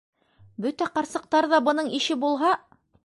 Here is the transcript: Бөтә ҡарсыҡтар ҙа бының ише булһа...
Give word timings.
Бөтә 0.65 0.87
ҡарсыҡтар 0.95 1.49
ҙа 1.51 1.59
бының 1.69 1.93
ише 1.99 2.19
булһа... 2.25 2.59